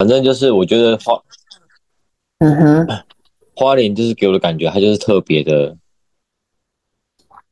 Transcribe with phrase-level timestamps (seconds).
[0.00, 1.22] 反正就是我觉得花
[2.38, 3.04] 嗯哼，
[3.54, 5.76] 花莲就是给我的感觉，它就是特别的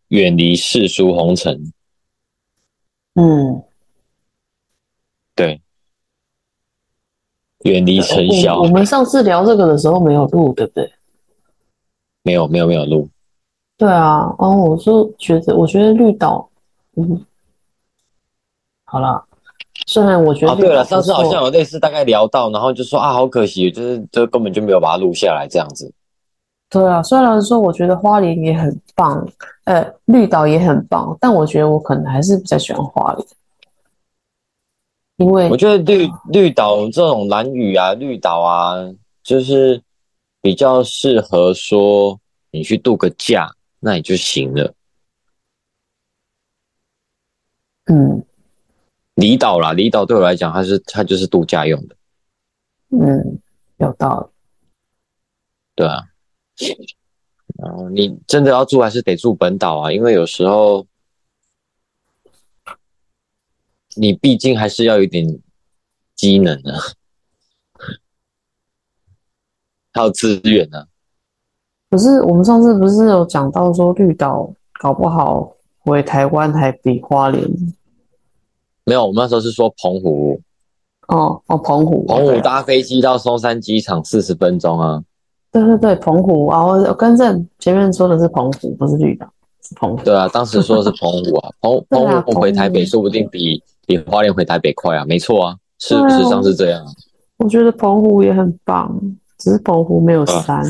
[0.08, 1.70] 远离世俗红尘，
[3.16, 3.62] 嗯，
[5.34, 5.60] 对，
[7.64, 8.56] 远离尘嚣。
[8.56, 8.68] 我我。
[8.68, 10.90] 们上次聊这个的时候没有录，对不对？
[12.22, 13.10] 没有没有没有录，
[13.76, 16.48] 对啊，然后我就觉得，我觉得绿岛，
[16.96, 17.26] 嗯，
[18.86, 19.22] 好啦，
[19.86, 25.92] 虽然我觉得啊，对了，上次好像有类似大概聊到，然后就说啊，好可惜，就是这根本就没有把它录下来这样子。
[26.68, 29.26] 对啊，虽然说我觉得花莲也很棒，
[29.64, 33.26] 呃，绿岛也很棒，但我觉得我可能还是比较喜欢花莲，
[35.16, 38.74] 因为我觉得绿绿岛这种蓝雨啊、绿岛啊，
[39.22, 39.80] 就是
[40.42, 42.18] 比较适合说
[42.50, 43.50] 你去度个假，
[43.80, 44.74] 那也就行了。
[47.86, 48.22] 嗯
[49.18, 51.96] 离岛啦，离岛对我来讲，它是它就是度假用的，
[52.90, 53.40] 嗯
[53.78, 54.28] 有道理，
[55.74, 56.04] 对啊。
[57.56, 60.86] 然后你真的要住，还是得住本岛啊，因为有时候
[63.96, 65.26] 你毕竟还是要有一点
[66.14, 66.78] 机能啊，
[69.92, 70.86] 还有资源啊。
[71.90, 77.44] 可是我们上次不是有讲到说绿岛搞不好回台湾还比花莲
[78.88, 80.40] 没有，我们那时候是说澎湖，
[81.08, 85.02] 哦哦澎湖澎湖搭飞机到松山机场四十分钟啊。
[85.50, 89.26] 对对对澎湖啊，我我更正前面说的是澎湖，不是绿岛，
[89.62, 90.02] 是澎湖。
[90.04, 96.90] 对啊，当时说的是澎湖啊，澎 澎湖回台北说不定比比花莲回台北快啊，没错啊，事对啊实上是这样啊。
[97.38, 98.94] 我觉得澎湖也很棒，
[99.38, 100.62] 只是澎湖没有山。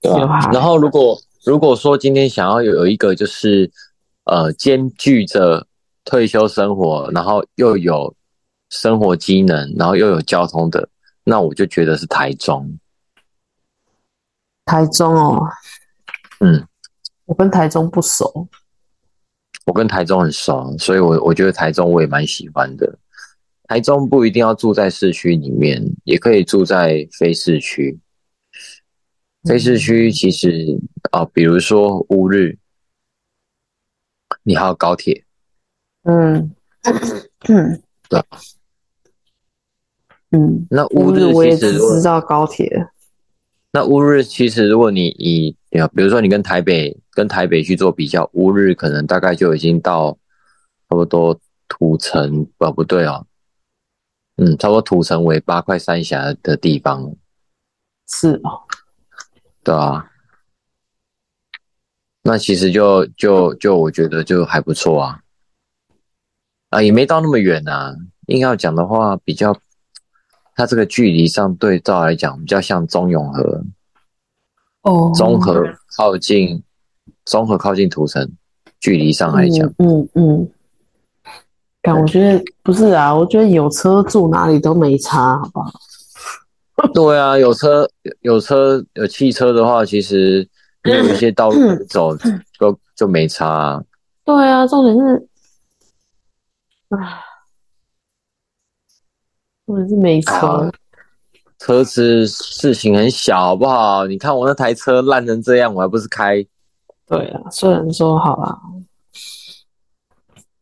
[0.00, 0.40] 对有海？
[0.46, 3.70] 吧然后如果如果说今天想要有有一个就是
[4.24, 5.64] 呃兼具着
[6.08, 8.14] 退休生活，然后又有
[8.70, 10.88] 生活机能，然后又有交通的，
[11.22, 12.78] 那我就觉得是台中。
[14.64, 15.46] 台中哦，
[16.40, 16.66] 嗯，
[17.26, 18.48] 我跟台中不熟。
[19.66, 22.98] 我跟台中很熟，所以我我觉得台中我也蛮喜欢的。
[23.64, 27.98] 台中不一定要住在市区里面，也可以住在非市区。
[29.44, 32.56] 非市区其实啊、呃比如说乌日，
[34.42, 35.22] 你还有高铁，
[36.08, 36.50] 嗯。
[37.48, 37.82] 嗯。
[38.08, 38.22] 对
[40.30, 42.88] 嗯，那乌乌日日我也只其实如果知道高铁。
[43.70, 50.12] 那乌日其实，如果你以啊，比如说你跟台北跟台北去做比较，乌日可能大概就已经到
[50.88, 51.38] 差不多
[51.68, 53.26] 土城，哦不对哦，
[54.36, 57.14] 嗯，差不多土城为八块三峡的地方了，
[58.08, 58.62] 是哦，
[59.62, 60.10] 对啊。
[62.22, 65.20] 那其实就就就我觉得就还不错啊，
[66.70, 67.94] 啊也没到那么远啊。
[68.26, 69.56] 硬要讲的话，比较
[70.54, 73.64] 它这个距离上对照来讲，比较像中永和，
[74.82, 75.62] 哦，中和
[75.96, 76.62] 靠近，
[77.24, 78.30] 中和靠近土城，
[78.80, 80.48] 距离上来讲，嗯嗯嗯。
[81.80, 85.72] 但我觉得不是啊，我觉得有车住哪里都没差，好不好？
[86.92, 90.46] 对啊，有车有有车有汽车的话，其实
[90.84, 91.56] 你有一些道路
[91.88, 92.14] 走
[92.60, 93.82] 就就没差啊。
[94.24, 95.28] 对啊，重点是，
[96.90, 97.22] 唉，
[99.66, 100.70] 我是没车啊。
[101.58, 104.06] 车子事情很小，好不好？
[104.06, 106.46] 你看我那台车烂成这样，我还不是开？
[107.06, 108.60] 对啊，虽然说好啦，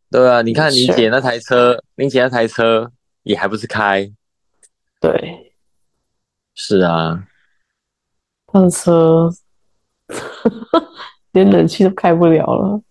[0.09, 2.91] 对啊，你看你姐那台车，你姐那台车
[3.23, 4.11] 也还不是开？
[4.99, 5.53] 对，
[6.55, 7.27] 是啊，
[8.47, 9.29] 他的车
[11.31, 12.81] 连冷气都开不了了。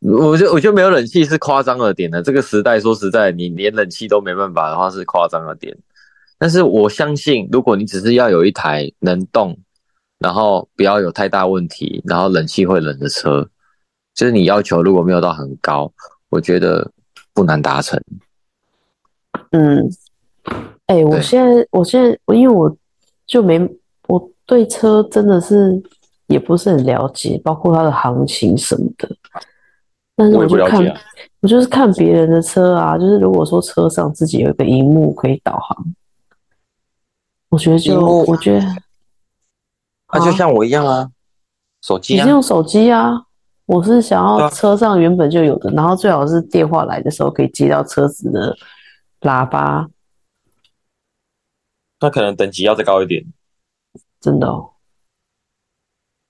[0.00, 2.22] 我觉得我觉得没有冷气是夸张了点的。
[2.22, 5.76] 这个时代说实在，你连冷气都没办法的话是夸张了点。
[6.38, 9.58] 但是我相信，如果你只是要有一台能动，
[10.18, 13.46] 然后不要有太大问题，然后冷气会冷的车，
[14.14, 15.92] 就是你要求如果没有到很高，
[16.30, 16.90] 我觉得
[17.34, 18.02] 不难达成。
[19.50, 19.86] 嗯，
[20.86, 22.74] 哎、我现在，我现在，我因为我
[23.26, 23.60] 就没，
[24.08, 25.78] 我对车真的是
[26.26, 29.14] 也不是很了解，包括它的行情什么的。
[30.20, 30.84] 但是我就看，
[31.40, 35.94] 我就是看别人的车啊，就是如果说车上自己有一个荧幕可以导航，
[37.48, 38.66] 我觉得就，我觉得，
[40.12, 41.10] 那、就像我一样啊，
[41.80, 43.24] 手机啊你是，用手机啊，
[43.64, 48.54] 我是想要车上原本就有的，然后最好是电话来的时候可以接到车子的
[49.22, 49.88] 喇叭，
[51.98, 53.24] 那可能等级要再高一点。
[54.20, 54.72] 真的哦。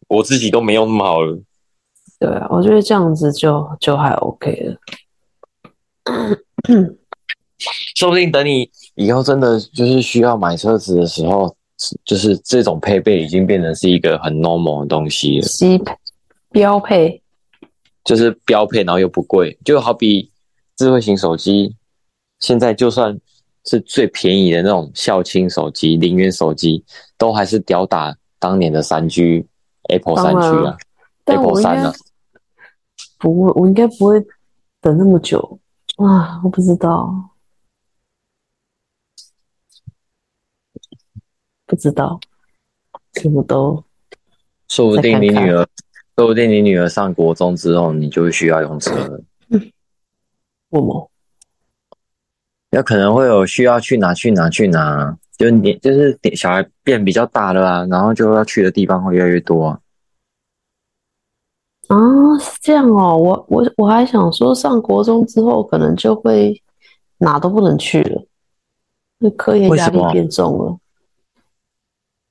[0.07, 1.41] 我自己都没有那么好了。
[2.21, 4.77] 对啊，我觉得这样子就就还 OK 了。
[7.97, 11.55] 说不定等你以后真的就是需要买车子的时候，
[12.05, 15.81] 就是这种配备已经变成是一个很 normal 的东西了，基
[16.51, 17.23] 标配，
[18.05, 20.31] 就是标配，然后又不贵，就好比
[20.77, 21.75] 智慧型手机，
[22.39, 23.19] 现在就算
[23.65, 26.85] 是最便宜的那种校青手机、零元手机，
[27.17, 29.47] 都还是吊打当年的三 G
[29.91, 30.77] Apple 三 G 啊
[31.27, 31.93] ，Apple 三啊，
[33.21, 34.21] 不会，我应该不会
[34.81, 35.61] 等那么久
[35.99, 37.31] 啊，我不知道。
[41.67, 42.19] 不知道，
[43.15, 43.85] 什么都。
[44.67, 45.65] 说不定你女儿，
[46.17, 49.21] 说不定你女儿上国中之后，你就会需要用车了。
[49.51, 51.11] 为什么？
[52.71, 59.80] 有可能会有需要去哪去哪去哪，就是你就是小孩变比较大了啊，然后就要去的地方会越来越多啊。
[62.31, 66.63] 啊，是这样哦，我我我还想说，上国中之后可能就会
[67.19, 68.25] 哪都不能去了，
[69.19, 70.79] 那课业压力变重了。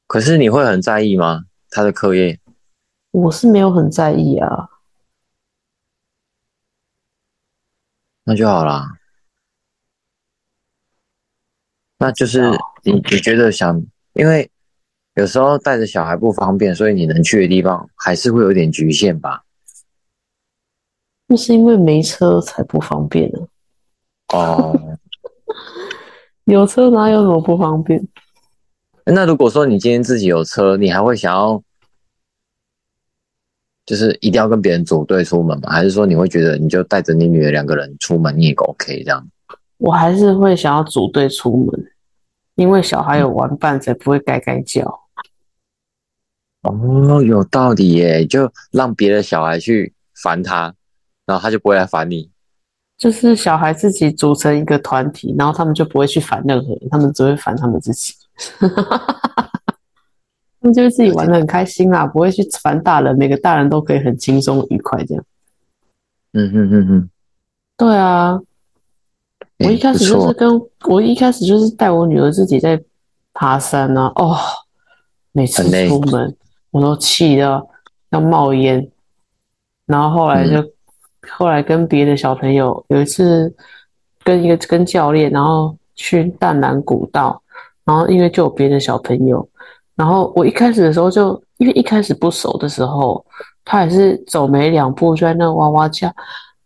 [0.08, 1.44] 可是你会很在意吗？
[1.70, 2.40] 他的课业？
[3.12, 4.70] 我是没有很在意啊。
[8.24, 8.96] 那就好啦。
[11.98, 12.50] 那就是
[12.84, 14.50] 你你觉得想，因为
[15.16, 19.44] 有时候带着小孩不方便，所以你能去的地方还是会有点局限吧？
[21.30, 23.40] 那是因为没车才不方便呢。
[24.34, 24.98] 哦。
[26.46, 28.08] 有车哪有什么不方便？
[29.06, 31.62] 那如果说你今天自己有车，你还会想要，
[33.86, 35.70] 就是一定要跟别人组队出门吗？
[35.70, 39.28] 还是说你会觉得你就带着你女儿两个人出门你也 OK 这样？
[39.78, 41.92] 我还是会想要组队出门，
[42.56, 45.02] 因为小孩有玩伴才不会该该叫。
[46.64, 50.74] 哦，有道理耶，就让别的小孩去烦他，
[51.30, 52.28] 然后他就不会来烦你。
[52.98, 58.14] 就是小孩自己组成一个团体，然后他们就不会去烦任何人，他们只会烦他们自己。
[60.60, 65.24] 他们就是自己玩的很开心啦，不会去烦大人，每个大人都可以很轻松愉快这样。
[66.34, 67.10] 嗯嗯嗯嗯，
[67.78, 68.40] 对啊，
[69.60, 72.82] 我一开始就是跟我一开始就是带我女儿自己在
[73.34, 74.36] 爬山啊，哦，
[75.32, 76.36] 每次出门
[76.72, 77.66] 我都气到
[78.10, 78.92] 要冒烟，
[79.86, 80.70] 然后后来就
[81.38, 83.54] 后来跟别的小朋友有一次
[84.24, 87.42] 跟一个跟教练，然后去淡蓝古道。
[87.86, 89.50] 然后因为就有别的小朋友，
[89.96, 93.26] 然后我一开始的时候就因为一开始不熟的时候，
[93.66, 96.14] 他也是走没两步就在那哇哇叫。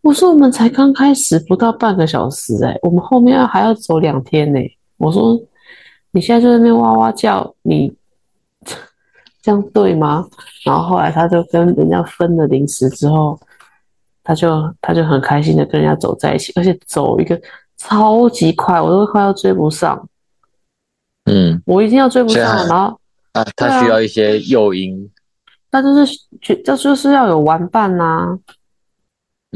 [0.02, 4.60] 我说我们才刚开始不到半个小时哎，我们后面还要走两天呢。
[4.98, 5.40] 我说
[6.10, 7.90] 你现在就在那哇哇叫，你
[9.40, 10.28] 这样对吗？
[10.62, 13.40] 然后后来他就跟人家分了零食之后，
[14.24, 14.50] 他就
[14.80, 17.40] 他就很开心的跟人家走在一起，而且走一个
[17.76, 20.08] 超级快，我都快要追不上。
[21.26, 22.98] 嗯，我一定要追不上，然后
[23.32, 25.08] 啊他需要一些诱因，
[25.70, 28.38] 他就是就就就是要有玩伴呐。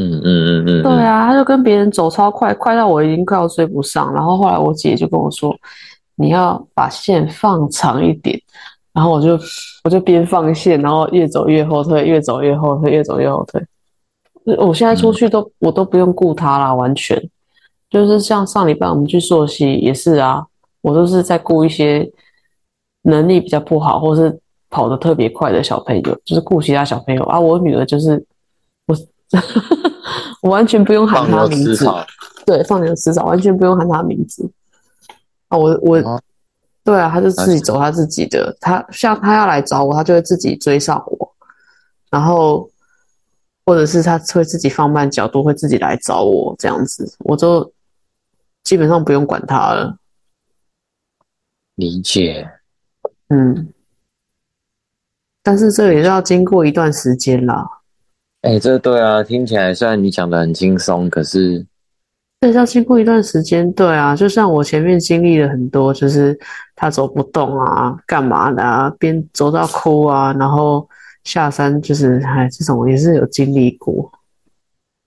[0.01, 4.15] 嗯嗯嗯嗯，对啊，他就跟别人走超快，快到我已经快要追不上。
[4.15, 5.53] 然后后来我姐就跟我说
[6.15, 8.41] ：“你要把线放长一点。”
[8.95, 9.37] 然后我就
[9.83, 13.61] 我就边放线，然后越走越后退，越走越后退，越走越后退。
[14.57, 17.23] 我现在出去都我都不用顾他啦，完全
[17.91, 20.45] 就是像上礼拜我们去溯溪也是啊。
[20.81, 22.09] 我都是在顾一些
[23.03, 24.39] 能力比较不好，或是
[24.71, 27.39] 跑得特别快的小朋友，就是顾其他小朋友啊。
[27.39, 28.25] 我女儿就是
[28.87, 28.97] 我，
[30.41, 31.85] 我完全不用喊她名字，
[32.47, 34.49] 对，放牛吃草，完全不用喊她名字
[35.49, 35.59] 啊。
[35.59, 36.23] 我我，
[36.85, 38.57] 对啊，他就自己走他自己的。
[38.61, 41.35] 他像他要来找我，他就会自己追上我，
[42.09, 42.71] 然后
[43.69, 47.71] 或者是他会自己放慢角度，会自己来找我这样子，我就
[48.65, 49.95] 基本上不用管他了。
[51.75, 52.49] 理解，
[53.29, 53.69] 嗯，
[55.43, 57.63] 但是这也是要经过一段时间啦。
[58.41, 61.67] 哎，这对啊，听起来虽然你讲的很轻松，可是
[62.41, 63.71] 这要经过一段时间。
[63.75, 66.35] 对啊，就像我前面经历了很多，就是
[66.75, 70.89] 他走不动啊，干嘛的啊，边走到哭啊，然后
[71.29, 74.11] 下山就是哎，这种也是有经历过。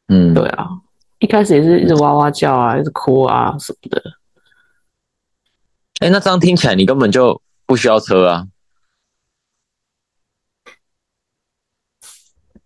[0.08, 0.70] 嗯，对啊，
[1.18, 4.00] 一开始也是一直哇哇叫啊，一直哭啊什么的。
[6.00, 8.48] 哎，那这样听起来你根本就不需要车啊？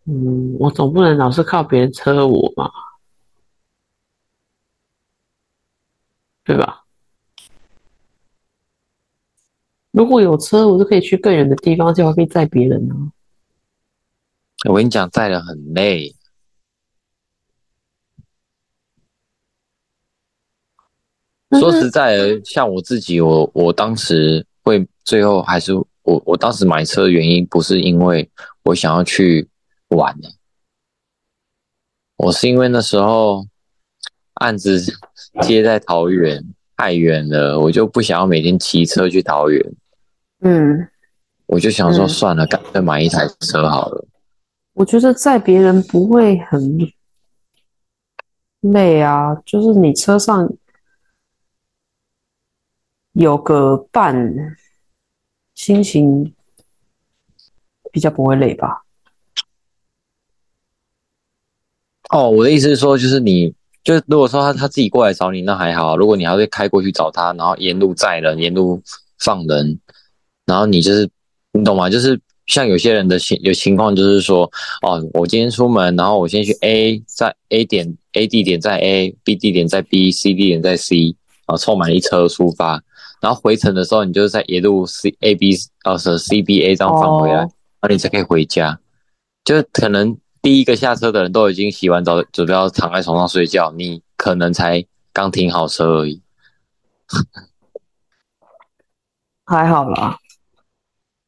[0.04, 2.70] 嗯，我总不能老是靠别人车我嘛，
[6.44, 6.84] 对吧？
[9.92, 13.14] 如果有车，我就可以去更远的地方，就可以载别人呢。
[14.68, 16.14] 我跟你讲，载的很累。
[21.60, 28.30] 说实在的，像我自己，我我当时会最后还是我我当时买车的原因，不是因为
[28.64, 29.48] 我想要去
[29.90, 30.30] 玩的，
[32.18, 33.46] 我是因为那时候
[34.34, 34.82] 案子
[35.44, 36.44] 接在桃园
[36.76, 39.74] 太远了，我就不想要每天骑车去桃园。
[40.42, 40.90] 嗯，
[41.46, 44.06] 我就想说算了，干脆买一台车好了。
[44.76, 46.78] 我觉得载别人不会很
[48.62, 50.48] 累啊，就是你车上。
[53.14, 54.14] 有个伴，
[55.54, 56.36] 心情
[57.94, 58.84] 比较不会累吧？
[62.10, 63.56] 哦，我的意思是说，就是你，
[63.86, 68.82] 就是如果说他他自己过来找你，那还好；如果你还会开过去找他，然后沿路载人、沿路
[69.20, 69.80] 放人，
[70.46, 71.10] 然后你就是
[71.54, 71.90] 你懂吗？
[71.90, 74.50] 就是像有些人的情有情况，就是说，
[74.82, 82.82] 哦，我今天出门，然后我先去 A 在 A 点 A 地点在 A，B 地点在 B，C 地点在 C，啊，凑满一车出发。
[83.22, 87.50] 然后回程的时候，你就是在一路 C A B 呃是 C B A 这样返回来，然
[87.82, 88.80] 后你才可以回家。
[89.44, 96.22] 就是可能第一个下车的人都已经洗完澡，准备要躺在床上睡觉，你可能才刚停好车而已。
[99.46, 100.18] 还好啦，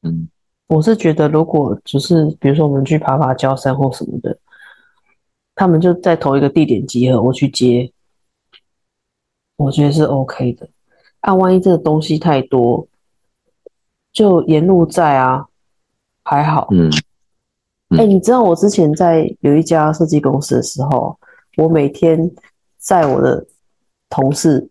[0.02, 0.28] 嗯，
[0.68, 4.38] 我是觉得如果只是比如说我们去爬爬礁山或什么的，
[5.56, 7.92] 他们就在同一个地点集合，我去接，
[9.56, 10.70] 我觉得是 OK 的。
[11.22, 12.88] 啊万一这个东西太多，
[14.14, 15.48] 就沿路在啊，
[16.24, 16.68] 还好。
[16.72, 16.92] 嗯，
[17.98, 21.18] 哎，你知道我之前在有一家设计公司的时候，
[21.58, 22.30] 我每天
[22.78, 23.46] 载我的
[24.10, 24.70] 同事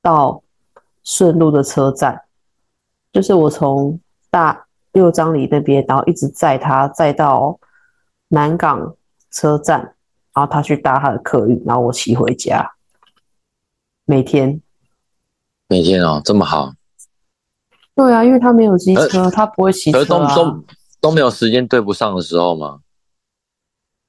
[0.00, 0.42] 到
[1.04, 2.22] 顺路的车站，
[3.12, 3.98] 就是我从
[4.28, 4.61] 大
[4.92, 7.58] 六张里那边，然后一直载他载到
[8.28, 8.94] 南港
[9.30, 9.80] 车站，
[10.34, 12.72] 然后他去搭他的客运，然后我骑回家，
[14.04, 14.60] 每天。
[15.68, 16.72] 每天哦，这么好？
[17.94, 20.04] 对啊，因为他没有机车，他不会骑车啊。
[20.04, 20.64] 都都
[21.00, 22.80] 都没有时间对不上的时候吗？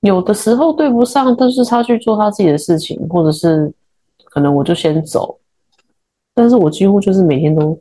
[0.01, 3.73] 有的时候对不上，但是他去做他自己的事情，或者是
[4.25, 5.39] 可能我就先走。
[6.33, 7.79] 但是我几乎就是每天都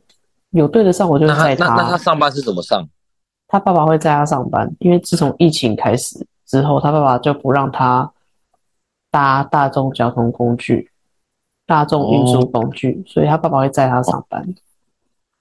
[0.53, 1.67] 有对得上，我就载他。
[1.67, 2.87] 那那他上班是怎么上？
[3.47, 8.11] 他爸爸会载他上班，因为自从疫情开始之后，他爸爸就不让他
[9.11, 10.89] 搭大众交通工具。
[11.65, 14.45] 大众运输工具，所以他爸爸会载他上班。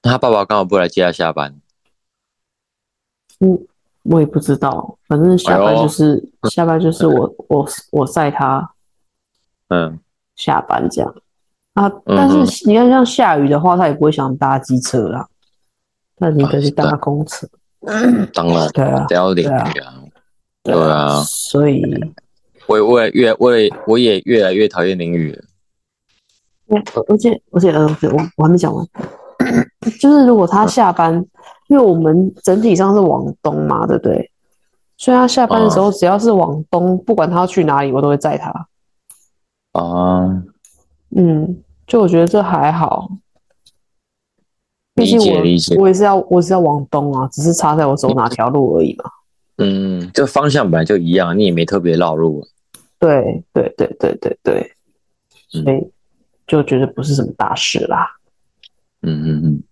[0.03, 1.61] 那他爸爸刚好不来接他下班？
[3.41, 3.67] 嗯，
[4.05, 8.73] 我也不知道，反正下班就是下班就是我我我载他，
[9.69, 9.99] 嗯，
[10.37, 11.13] 下班这样
[11.75, 11.91] 啊。
[12.07, 15.27] 但是你看像下雨的话，他也不会想搭机车啦，
[16.19, 17.49] 那你可以搭公车。
[18.33, 19.73] 当然，对啊，都要淋雨啊，
[20.63, 21.83] 对啊，所以
[22.67, 25.45] 我我也越我也我也越来越讨厌淋雨了。
[27.09, 28.87] 而且而且呃，我我还没讲完，
[30.01, 31.13] 就是如果他下班，
[31.69, 34.31] 因为我们整体上是往东嘛，对不对？
[34.97, 38.69] 所以他下班的时候，只要是往东，不管他要去哪里，我都会载他。
[39.73, 40.43] 啊，
[41.17, 43.11] 嗯，就我觉得这还好，
[44.95, 49.05] 毕竟我我也是要我是要往东啊，只是差在我走哪条路而已嘛。
[49.59, 52.47] 嗯，这方向本来就一样，你也没特别绕路。
[52.99, 54.77] 对对对对对对，
[55.49, 55.91] 所以。
[56.45, 58.17] 就觉得不是什么大事啦。
[59.01, 59.63] 嗯嗯嗯，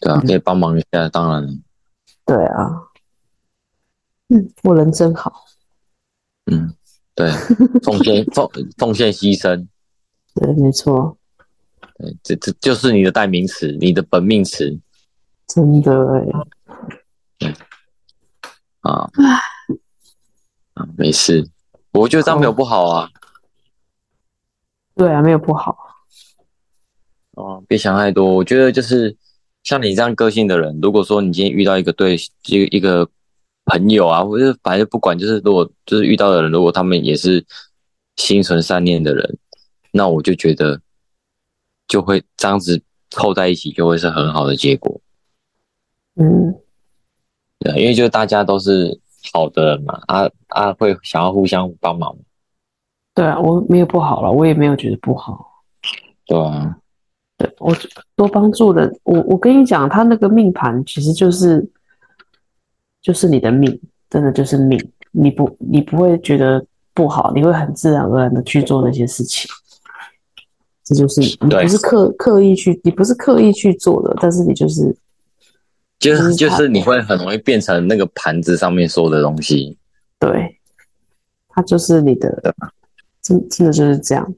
[0.00, 1.62] 对啊，可以帮忙一下，当然。
[2.24, 2.70] 对啊。
[4.30, 5.44] 嗯，我人真好。
[6.50, 6.74] 嗯，
[7.14, 7.30] 对，
[7.84, 9.68] 奉献奉奉献牺牲。
[10.34, 11.16] 对，没错。
[11.98, 14.78] 对，这这就是你的代名词，你的本命词。
[15.46, 15.92] 真的
[17.40, 17.50] 哎。
[18.80, 19.08] 啊。
[20.74, 21.48] 啊，没事，
[21.92, 23.08] 我觉得这样没有不好啊。
[24.96, 25.76] 对啊，没有不好。
[27.32, 28.34] 哦，别想太多。
[28.34, 29.16] 我觉得就是
[29.62, 33.08] 像你这样个性的人，如果说你今天遇到一个对一个一个
[33.66, 37.44] 朋友啊，或者反正不管，就是如果就是遇到的人，如果他们也是
[38.16, 39.38] 心存善念的人，
[39.96, 40.80] 那我就觉得
[41.86, 45.00] 就会这样子凑在一起，就会是很好的结果。
[46.16, 46.52] 嗯，
[47.60, 49.00] 对，因为就大家都是
[49.32, 52.16] 好的人嘛，啊啊，会想要互相帮忙。
[53.14, 55.62] 对啊，我没有不好了，我也没有觉得不好。
[56.26, 56.76] 对啊。
[57.36, 57.76] 对我
[58.14, 61.68] 多帮助人，我我跟你讲，他那个命盘其实就是
[63.00, 64.78] 就是你的命，真的就是命。
[65.10, 69.50] 你不你不会觉得不好，你会很自然而然的去做那些事情。
[70.84, 74.94] 这就是你不是刻刻意去，你不是刻意去做的，但是你就是
[75.98, 79.78] 就是就是你会很容易变成那个盘子上面说的东西。
[80.18, 80.60] 对，
[81.48, 82.54] 它就是你的，
[83.22, 84.34] 真真的就是这样。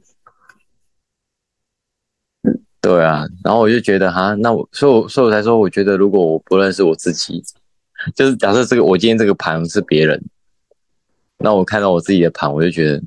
[2.81, 7.43] 对啊，然后我就觉得哈，那我所以我所以我才说，我觉得如果我不认识我自己，
[8.15, 10.23] 就是假设这个我今天这个盘是别人，
[11.39, 13.03] 那我看到我自己的盘，我就觉得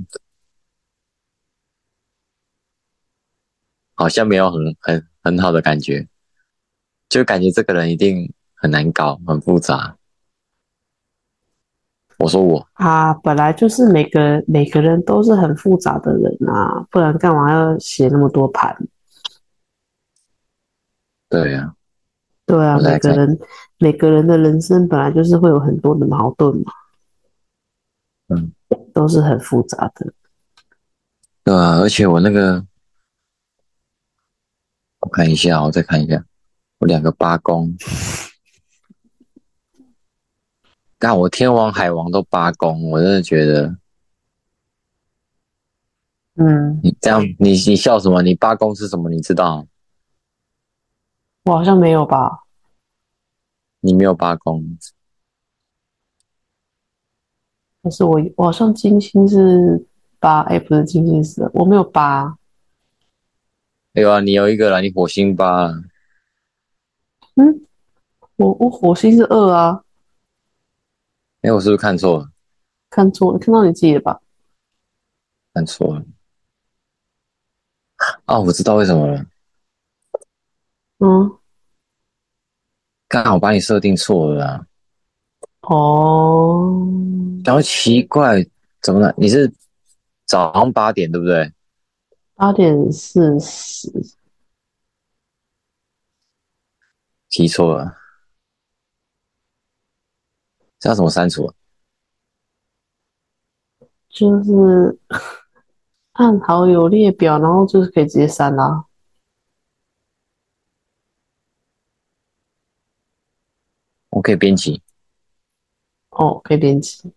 [4.00, 6.08] 好像没有很很很好的感觉，
[7.10, 9.98] 就感觉这个人一定很难搞，很复杂。
[12.18, 18.74] 我说我啊，本来就是每个每个人都是很复杂的人啊，不然干嘛要写那么多盘？
[21.27, 21.75] 对呀，
[22.46, 23.38] 对啊，每个人
[23.79, 26.72] 每个人的人生本来就是会有很多的矛盾嘛，
[28.29, 28.53] 嗯，
[28.94, 30.13] 都是很复杂的。
[31.44, 32.65] 对啊，而且我那个，
[35.00, 36.24] 我看一下，我再看一下，
[36.79, 37.74] 我两个八宫，
[40.98, 43.77] 但我天王海王都八宫，我真的觉得，
[46.36, 48.22] 嗯，你这样，你你笑什么？
[48.22, 49.10] 你八宫是什么？
[49.10, 49.65] 你知道？
[51.46, 52.44] 我好像没有吧？
[53.79, 54.77] 你没有八宫，
[57.82, 59.88] 但是我我好像金星是
[60.20, 62.38] 八，哎，不是金星是，我没有八。
[63.93, 65.67] 有啊，你有一个啦，你火星八。
[67.36, 67.67] 嗯，
[68.36, 69.84] 我我火星是二啊。
[71.41, 72.29] 哎，我是不是看错了？
[72.89, 74.19] 看错了，看到你自己的吧？
[75.53, 76.05] 看错了。
[78.25, 79.25] 啊，我知道为什么了。
[81.00, 81.38] 嗯。
[83.08, 84.67] 刚好把你设定错了啦！
[85.62, 86.88] 哦，
[87.43, 88.46] 然后奇怪，
[88.84, 89.12] 怎么了？
[89.17, 89.51] 你是
[90.25, 91.51] 早上八点对不对？
[92.39, 93.91] 八点四十，
[97.27, 97.98] 记错了，
[100.79, 101.53] 这要怎么删除？
[104.08, 104.98] 就是
[106.13, 108.86] 按好友列表，然后就是可以直接删啦。
[114.12, 114.82] 我可以编辑，
[116.12, 117.12] 哦，可以编辑。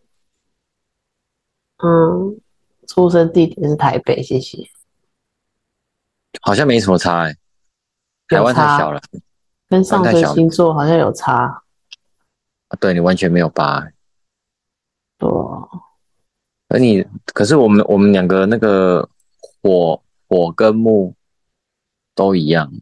[1.76, 2.40] 嗯，
[2.88, 4.68] 出生地点是台北，谢谢。
[6.40, 7.36] 好像没什么差哎，
[8.28, 9.00] 台湾太小了，
[9.68, 11.62] 跟上升星座好像有差。
[12.80, 13.86] 对你完全没有八，
[15.18, 15.28] 对。
[16.68, 19.06] 而你，可是我们我们两个那个
[19.62, 21.14] 火火跟木
[22.14, 22.72] 都一样。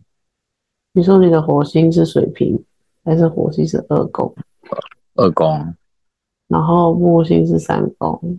[0.92, 2.64] 你说你的火星是水瓶？
[3.02, 4.34] 还是火星是二宫，
[5.14, 5.74] 二宫，
[6.48, 8.38] 然后木星是三宫。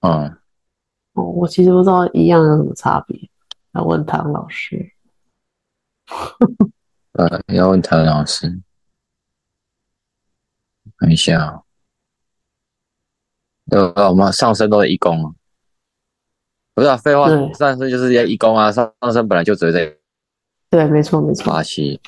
[0.00, 0.36] 嗯，
[1.14, 3.29] 哦，我其实不知道一样有什么差别，
[3.72, 4.92] 要问唐老师。
[7.12, 8.60] 呃，要问唐老师，
[10.96, 11.62] 看一下。
[13.70, 15.32] 呃，我们上升都是一宫啊，
[16.74, 19.96] 不是啊，废话，上升就是要一宫啊，上上升本来就只在。
[20.70, 21.52] 对，没错，没错。
[21.52, 22.00] 巴西。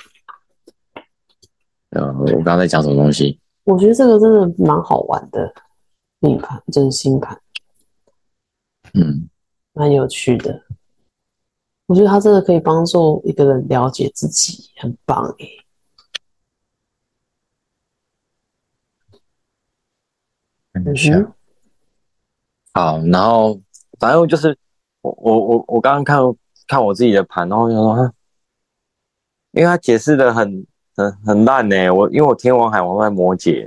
[1.91, 3.39] 呃，我刚刚在讲什么东西？
[3.65, 5.55] 我觉得这个真的蛮好玩的，
[6.19, 7.41] 命盘，真心盘，
[8.95, 9.29] 嗯，
[9.73, 10.65] 蛮有趣的。
[11.93, 15.49] 我觉得他真的可以帮助一个人了解自己，很棒诶。
[20.73, 21.33] 嗯哼。
[22.73, 23.61] 好，然后
[24.01, 24.57] 反正就是
[25.03, 26.19] 我我我我刚刚看
[26.67, 28.11] 看我自己的盘，然后就说，
[29.51, 30.67] 因为他解释的很。
[30.95, 33.67] 很很烂呢，我因为我天王海王在摩羯，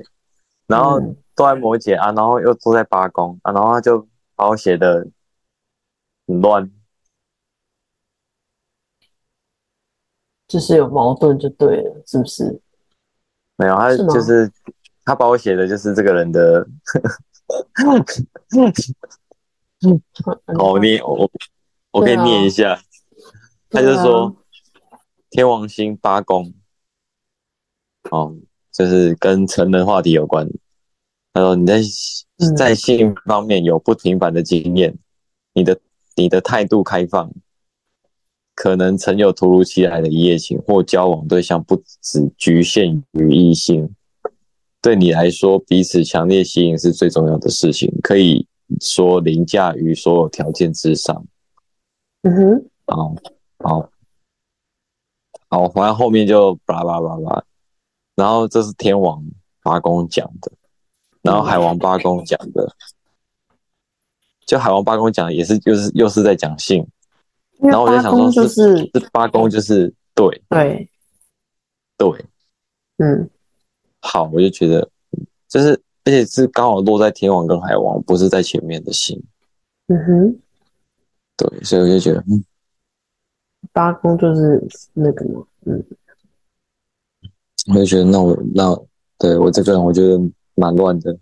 [0.67, 0.99] 然后
[1.33, 5.07] 都在摩羯啊，然后又坐在八宫啊，然后他就把我写的
[6.27, 6.71] 很乱，
[10.47, 12.62] 就是有矛盾就对了，是不是？
[13.58, 14.51] 没有，他就是
[15.03, 16.60] 他把我写的就是这个人的，
[20.58, 21.29] 哦，你我
[21.91, 22.79] 我可以念一下，
[23.69, 24.36] 他就说
[25.29, 26.53] 天王星八宫。
[28.12, 28.36] 哦，
[28.71, 30.47] 就是跟成人话题有关。
[31.34, 31.81] 他说你在
[32.55, 34.95] 在性方面有不平凡的经验，
[35.53, 35.79] 你的
[36.15, 37.31] 你的态度开放，
[38.55, 43.93] 可能曾有突如其来的一夜情或交往对象不只局限于异性。
[44.81, 48.47] 对你来说，彼此强烈吸引是最重要的事情，可以
[48.79, 51.25] 说凌驾于所有条件之上。
[52.21, 53.15] 嗯哼，好，
[53.59, 53.89] 好，
[55.49, 57.43] 好，反正后面就巴拉巴拉巴拉。
[58.15, 59.21] 然后这是天王
[59.61, 60.51] 八公讲的，
[61.21, 62.73] 然后海王八公讲的，
[64.45, 66.87] 就海王八公讲也是，又是又是在讲性。
[67.59, 70.89] 然后我就想说，就是是八宫就是对对
[71.97, 72.25] 对，
[72.97, 73.29] 嗯，
[74.01, 74.89] 好，我就觉得
[75.47, 75.71] 就是
[76.03, 79.21] 而且是刚好落在天王跟海王，不是在前面的星。
[79.87, 80.39] 嗯哼，
[81.37, 82.43] 对，所以我就觉得嗯
[83.71, 84.61] 八宫就是
[84.93, 85.83] 那个嘛，嗯，
[87.73, 88.77] 我就觉得那我那
[89.17, 90.19] 对我这个人我觉得
[90.55, 91.17] 蛮乱的，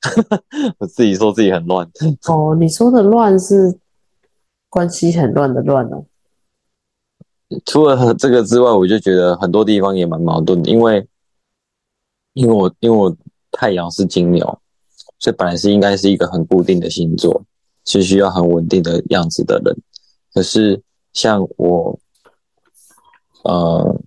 [0.78, 1.90] 我自己说自己很乱。
[2.28, 3.78] 哦，你说的乱是
[4.68, 6.04] 关系很乱的乱哦。
[7.64, 11.06] 除了这个之外，我就觉得很多地方也蛮矛盾的，因为
[12.32, 13.16] 因为我因为我
[13.52, 14.44] 太阳是金牛，
[15.18, 17.42] 所以本来是应该是一个很固定的星座，
[17.84, 19.76] 是需要很稳定的样子的人。
[20.34, 21.98] 可是像我，
[23.44, 24.00] 呃，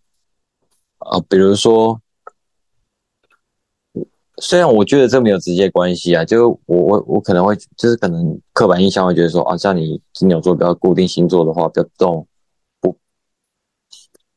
[0.97, 1.99] 啊，比如说，
[4.41, 12.25] 虽然我觉得这没有直接关系啊，就我我我可能会就是可能刻板印象会觉得说啊，像你金牛座比较固定星座的话，比较重。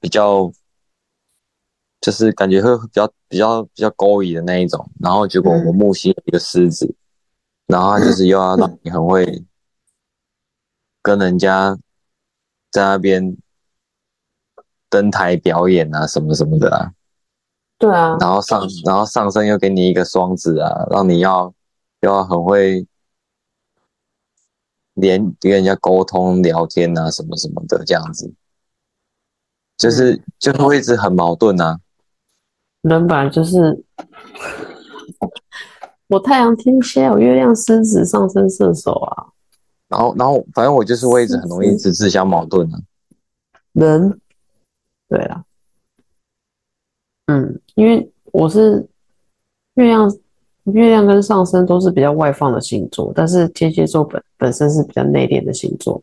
[0.01, 0.51] 比较
[2.01, 6.93] 就是感觉会比较比较比较勾引的那一种，然后结果我木星一个狮子，
[7.69, 9.45] 然后就是又要让你很会
[11.01, 11.79] 跟人家
[12.73, 13.37] 在那边
[14.91, 16.93] 登台表演啊什么什么的啊，
[17.83, 21.53] 对啊，然后上然后上身又给你一个双子啊，让你要
[22.03, 22.87] 要很会
[24.95, 28.33] 连跟人家沟通聊天啊什么什么的这样子。
[29.77, 31.81] 就是就会一直很矛盾啊。
[32.83, 33.85] 人本来就是，
[36.07, 39.27] 我太阳天蝎，我月亮狮子，上升射手啊。
[39.89, 42.79] 然后，然后，反正我就是会一直很容易自自相矛盾啊。
[43.73, 44.21] 人，
[45.09, 45.45] 对啊，
[47.27, 48.87] 嗯，因为我是
[49.75, 50.11] 月亮，
[50.65, 56.03] 月亮跟上升都是比较外放的星座，但是天蝎座本本身是比较内敛的星座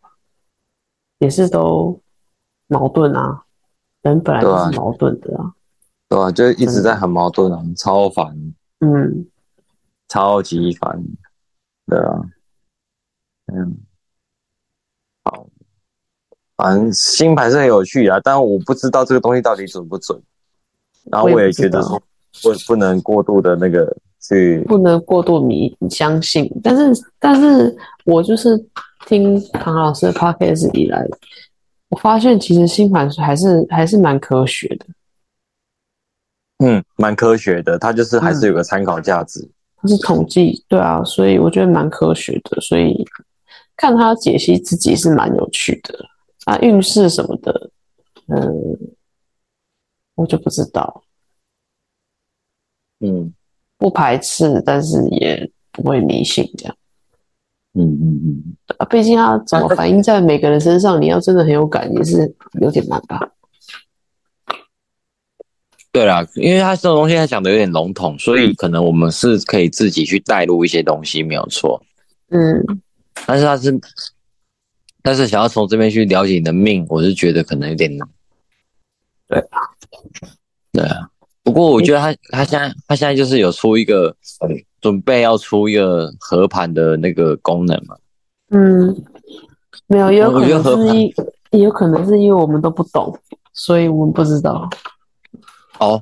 [1.19, 1.99] 也是都
[2.67, 3.43] 矛盾啊。
[4.01, 5.53] 人本来就是矛盾的啊，
[6.07, 6.31] 对啊？
[6.31, 8.33] 就一直在很矛盾啊，超烦，
[8.79, 9.27] 嗯，
[10.07, 11.03] 超级烦，
[11.85, 12.21] 对啊，
[13.47, 13.77] 嗯，
[15.25, 15.47] 好，
[16.55, 20.17] 反正星盘是很有趣啊，但我不知道这个东西到底准不准，
[21.11, 22.01] 然后我也觉得说
[22.41, 28.57] 不不能过度的那个去，不能过度迷相信，但是但是我就是
[29.07, 31.05] 听唐老师的 podcast 以来。
[31.89, 34.85] 我发现其实星盘还是还是蛮科学的，
[36.63, 39.49] 嗯，蛮科学的，它就是还是有个参考价值。
[39.81, 43.03] 它是统计，对啊，所以我觉得蛮科学的，所以
[43.75, 45.97] 看他解析自己是蛮有趣的。
[46.45, 47.71] 啊，运势什么的，
[48.27, 48.77] 嗯，
[50.19, 51.01] 我就不知道。
[52.99, 53.33] 嗯，
[53.77, 56.75] 不排斥，但是也不会迷信这样。
[57.73, 63.31] 嗯嗯嗯，啊，毕竟它怎么反映在每个人身上，你要真的很有感，也是有点难吧？
[65.93, 71.81] 对啦，因为他这种东西他讲的有点笼统，所以可能我们是可以自己去带入一些东西，没有错。
[72.27, 72.61] 嗯，
[73.25, 73.79] 但是他是，
[75.01, 78.07] 但是想要从这边去了解你的命，我是觉得可能有点难。
[79.27, 79.61] 对啊，
[80.71, 81.09] 对啊。
[81.43, 84.15] 不过我觉得他他现在他现在就是有出一个。
[84.81, 87.97] 准备要出一个合盘的那个功能嘛？
[88.51, 88.95] 嗯，
[89.87, 91.13] 没有，也有可能是因，
[91.51, 93.13] 也有可能是因为我们都不懂，
[93.51, 94.69] 所以我们不知道。
[95.79, 96.01] 哦，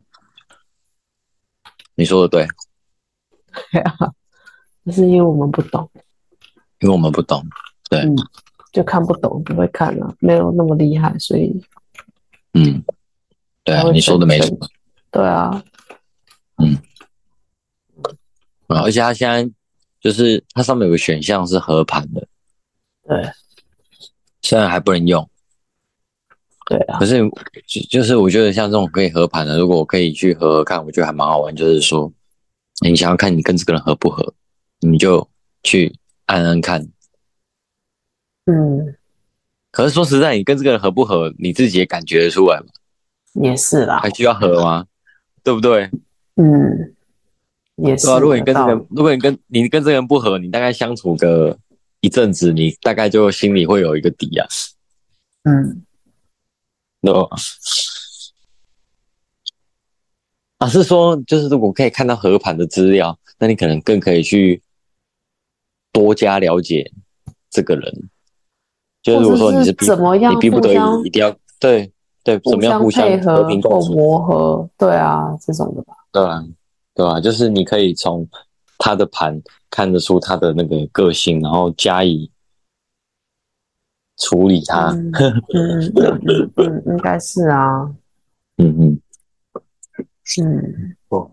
[1.95, 2.47] 你说的对。
[3.71, 4.13] 对啊，
[4.91, 5.89] 是因为我们不懂。
[6.79, 7.43] 因为我们不懂，
[7.89, 8.05] 对，
[8.71, 11.59] 就看不懂，不会看了，没有那么厉害，所以。
[12.53, 12.83] 嗯，
[13.67, 14.57] 对啊，你说的没错。
[15.11, 15.61] 对啊。
[16.63, 16.77] 嗯。
[18.67, 18.81] 啊！
[18.83, 19.49] 而且它现在
[20.01, 22.27] 就是它上面有个选项是合盘的，
[23.03, 23.23] 对，
[24.41, 25.29] 现在还不能用，
[26.65, 26.97] 对啊。
[26.99, 27.19] 可是
[27.65, 31.55] 就就是我觉得像这种可以合盘的，如果我可以去合合看，我觉得还蛮好玩。
[31.55, 32.11] 就是说，
[32.81, 34.33] 你想要看你跟这个人合不合，
[34.79, 35.29] 你就
[35.63, 35.93] 去
[36.25, 36.85] 按按看。
[38.45, 38.95] 嗯。
[39.71, 42.65] 可是说实在，你跟这个人合不合，你自己也感觉得出来吗？
[43.41, 43.99] 也是啦。
[43.99, 44.85] 还需要和吗？
[45.43, 45.89] 对不对？
[46.35, 46.93] 嗯。
[47.77, 51.55] 也是啊，如果你跟这个，如果你跟你跟这个人不合，你大概相处个
[52.01, 54.47] 一阵子，你大概就心里会有一个底啊。
[55.43, 55.83] 嗯
[57.01, 57.29] ，，no
[60.57, 64.59] 啊，是说，就是如果可以看到和盘的资料，那你可能更可以去
[65.91, 66.91] 多加了解
[67.51, 68.09] 这个人。
[69.03, 71.91] 就是如果说你是怎么样，你逼不得已一定要对
[72.35, 75.93] 对，怎么样互相配合和平共处磨合，对啊，这种的吧。
[76.11, 76.43] 对啊。
[76.93, 77.21] 对啊？
[77.21, 78.27] 就是你可以从
[78.79, 82.29] 他的盘看得出他的那个个性，然后加以
[84.17, 84.89] 处理他。
[84.91, 85.11] 嗯
[85.53, 87.83] 嗯嗯，应该是啊。
[88.57, 89.01] 嗯嗯
[90.41, 90.95] 嗯。
[91.09, 91.31] 哦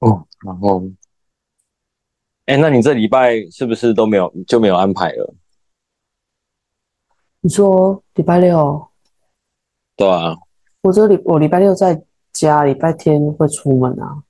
[0.00, 0.82] 哦，然后，
[2.46, 5.34] 哎，那你这礼拜是不是都没有就没有安排了？
[7.42, 8.88] 你说礼拜六？
[9.96, 10.36] 对啊，
[10.82, 12.02] 我这礼我礼拜六在
[12.32, 14.22] 家，礼拜天会出门啊。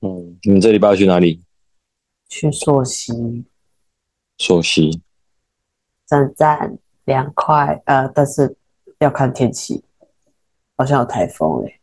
[0.00, 1.42] 嗯，你们这礼拜要去哪里？
[2.28, 3.44] 去朔溪。
[4.38, 5.00] 朔溪。
[6.06, 7.80] 赞赞，凉快。
[7.84, 8.56] 呃，但是
[8.98, 9.84] 要看天气，
[10.76, 11.80] 好像有台风诶。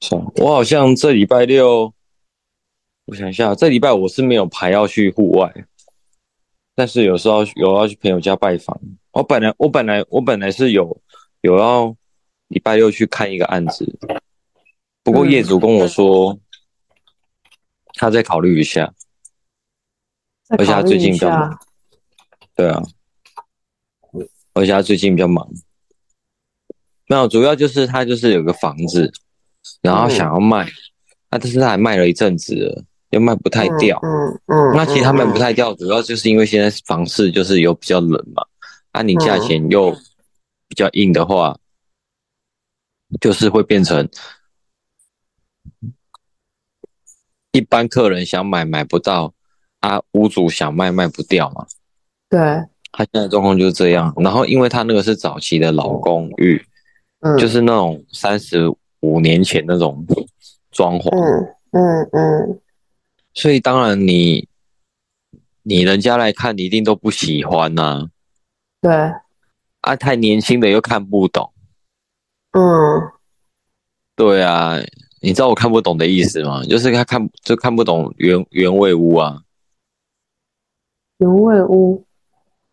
[0.00, 1.94] 是啊，我好像这礼拜六，
[3.06, 5.50] 我想一下，这礼拜我是没有排要去户外，
[6.74, 8.78] 但是有时候有要去朋友家拜访。
[9.12, 10.96] 我本来我本来我本来是有
[11.42, 11.94] 有要
[12.48, 13.98] 礼拜六去看一个案子，
[15.02, 16.38] 不过业主跟我说，
[17.94, 18.92] 他再考虑一下，
[20.48, 21.58] 而且他最近比较忙。
[22.56, 22.82] 对啊，
[24.54, 25.46] 而且他最近比较忙。
[27.06, 29.12] 没有，主要就是他就是有个房子。
[29.80, 30.66] 然后想要卖，
[31.30, 33.96] 那但是他还卖了一阵子了，又卖不太掉。
[34.02, 34.74] 嗯嗯。
[34.74, 38.44] 那其实他卖不太掉，主要就是因为现在房市就是有比较冷嘛，
[38.92, 39.96] 那你价钱又
[40.72, 41.58] 比较硬的话，
[43.20, 44.08] 就是会变成
[47.50, 49.34] 一般客人想买买不到，
[49.80, 51.66] 啊，屋主想卖卖不掉嘛。
[52.30, 52.40] 对。
[52.90, 54.14] 他现在状况就是这样。
[54.16, 56.64] 然后因为他那个是早期的老公寓，
[57.20, 58.74] 嗯，就是那种三十。
[59.04, 60.06] 五年前那种
[60.70, 62.60] 装潢，嗯嗯嗯，
[63.34, 64.48] 所以当然你
[65.64, 68.08] 你人家来看，你一定都不喜欢呐。
[68.80, 68.92] 对，
[69.82, 71.52] 啊，太年轻的又看不懂。
[72.52, 72.60] 嗯，
[74.16, 74.76] 对啊，
[75.20, 76.62] 你知道我看不懂的意思吗？
[76.64, 79.42] 就是他看就看不懂原原味屋啊。
[81.18, 82.04] 原味屋，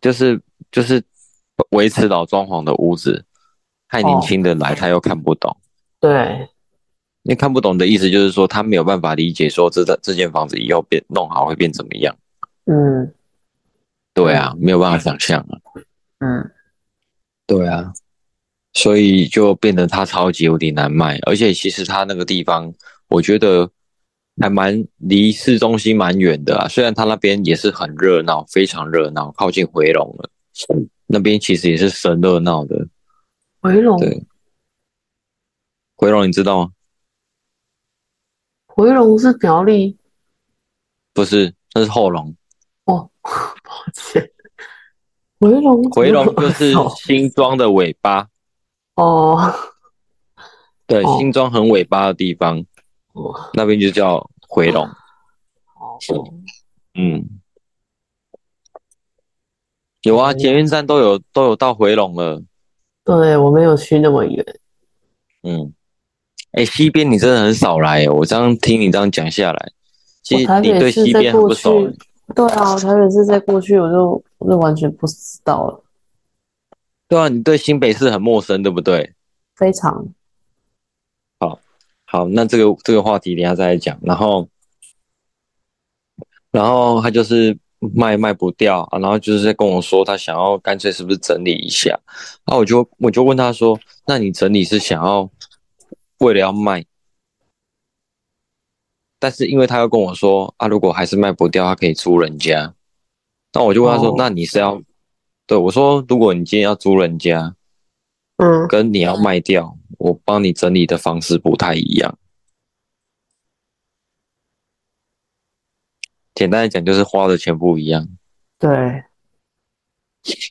[0.00, 0.40] 就是
[0.72, 1.02] 就是
[1.70, 3.24] 维持老装潢的屋子，
[3.88, 5.56] 太年轻的来他又看不懂。
[6.00, 6.48] 对，
[7.22, 12.16] 你看不懂的意思就是说他没有办法理解说这这间房子以后变弄好会变怎么样。
[12.66, 13.14] 嗯，
[14.14, 15.58] 对啊，没有办法想象啊。
[16.18, 16.50] 嗯，
[17.50, 17.92] 对啊，
[18.74, 22.72] 所以就变得它超级有点难卖，而且其实它那个地方
[23.08, 23.68] 我觉得
[24.40, 26.68] 还蛮离市中心蛮远的啊。
[26.68, 30.30] 虽然它那边也是很热闹，非常热闹，靠近回龙了，
[31.08, 32.86] 那边其实也是神热闹的。
[33.60, 34.24] 回龙对。
[35.96, 36.70] 回龙，你知道吗？
[38.68, 39.98] 回龙是苗栗，
[41.12, 42.32] 不是，那是后龙。
[42.84, 43.32] 哦， 抱
[43.92, 44.30] 歉。
[45.40, 48.28] 回龙，回龙就是新庄的尾巴。
[48.96, 49.52] 哦，
[50.86, 52.62] 对，新庄很尾巴的地方，
[53.14, 54.84] 哦那边就叫回龙。
[54.84, 55.98] 哦，
[56.94, 57.24] 嗯，
[60.02, 62.42] 有啊，捷运站都有都有到回龙了。
[63.02, 64.44] 对，我没有去那么远。
[65.42, 65.72] 嗯。
[66.52, 69.72] 哎，西边你真的很少来，我这样听你这样讲下来，
[70.20, 71.88] 其实你对西边很不熟。
[72.34, 75.84] 对啊，台北市在过去，我就我就完全不知道了。
[77.06, 79.14] 对啊，你对新北市很陌生，对不对？
[79.54, 80.08] 非常。
[81.38, 81.60] 好，
[82.04, 83.96] 好，那这个这个话题等下再来讲。
[84.02, 84.48] 然后，
[86.50, 91.90] 然后他就是卖卖不掉啊，然后就是在跟我说，他想要干脆是不是整理一下？
[92.44, 95.30] 然后我就我就问他说，那你整理是想要？
[96.18, 96.84] 为了要卖，
[99.18, 102.74] 但是因为他要跟我说啊，如果还是卖不掉，他可以租人家。
[103.52, 104.80] 那我就问他说：“那你是要？”
[105.46, 107.54] 对我说：“如果你今天要租人家，
[108.36, 112.18] 嗯，跟你要卖掉，我帮你整理的方式不太一样。
[116.34, 118.08] 简单来讲，就是花的钱不一样。
[118.58, 119.04] 对，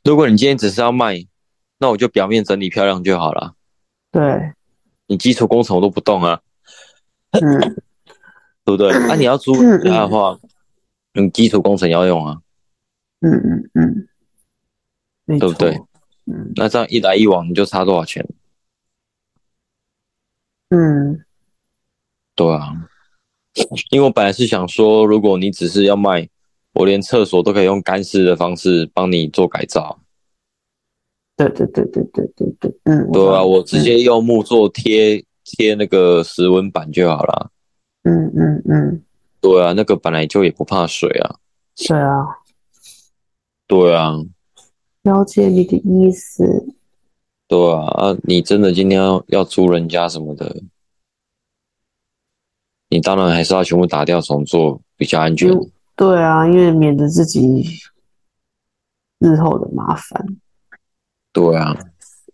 [0.04, 1.26] 如果你今天只是要卖，
[1.78, 3.56] 那我就表面整理漂亮就好了。
[4.12, 4.54] 对。
[5.12, 6.40] 你基础工程我都不动啊，
[7.32, 7.60] 嗯，
[8.64, 8.92] 对不对？
[9.08, 10.40] 那你要租人 家的话，
[11.14, 12.40] 你基础工程要用啊，
[13.22, 13.32] 嗯
[13.74, 14.08] 嗯
[15.26, 15.76] 嗯，对不对？
[16.26, 18.26] 嗯，那这样一来一往，你就差多少钱？
[20.70, 21.26] 嗯，
[22.36, 22.74] 对啊，
[23.92, 26.30] 因为我本来是想说，如果你只是要卖，
[26.74, 30.00] 我连厕所都可以用干式的方式帮你做改造。
[31.36, 37.52] 对对对对对对对，嗯，对啊，我直接用木做贴贴那个石纹板就好了。
[38.04, 39.04] 嗯嗯嗯，
[39.42, 41.36] 对啊，那个本来就也不怕水啊。
[41.76, 42.28] 是啊，
[43.70, 44.16] 对啊，
[45.04, 46.74] 了解你的意思。
[47.48, 50.64] 对啊，啊，你真的今天要要租人家什么的，
[52.90, 55.56] 你当然还是要全部打掉重做比较安全。
[55.96, 57.64] 对啊，因为免得自己
[59.20, 60.26] 日后的麻烦。
[61.32, 61.78] 对啊，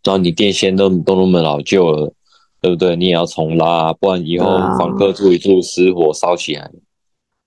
[0.03, 2.13] 然后你电线都都那么老旧了，
[2.61, 2.95] 对不对？
[2.95, 6.71] 你也要重拉，不然以后房客住一住失火烧起来